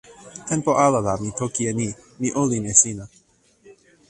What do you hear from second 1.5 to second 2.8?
e ni: mi olin e